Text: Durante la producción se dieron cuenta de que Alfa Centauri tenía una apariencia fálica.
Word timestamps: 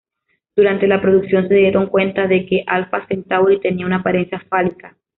Durante 0.55 0.87
la 0.87 0.99
producción 0.99 1.47
se 1.47 1.53
dieron 1.53 1.85
cuenta 1.85 2.25
de 2.25 2.47
que 2.47 2.63
Alfa 2.65 3.05
Centauri 3.05 3.59
tenía 3.59 3.85
una 3.85 3.97
apariencia 3.97 4.39
fálica. 4.49 4.97